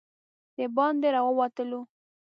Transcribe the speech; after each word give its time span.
د 0.55 0.57
باندې 0.75 1.07
راووتلو. 1.15 1.81